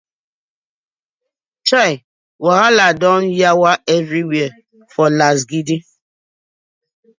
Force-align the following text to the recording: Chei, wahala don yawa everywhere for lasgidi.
Chei, 1.67 1.93
wahala 2.43 2.85
don 3.01 3.23
yawa 3.41 3.71
everywhere 3.97 4.51
for 4.93 5.07
lasgidi. 5.19 5.77